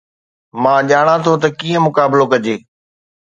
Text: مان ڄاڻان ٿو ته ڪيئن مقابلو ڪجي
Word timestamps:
مان 0.63 0.79
ڄاڻان 0.89 1.19
ٿو 1.25 1.33
ته 1.41 1.47
ڪيئن 1.59 1.79
مقابلو 1.87 2.25
ڪجي 2.31 2.55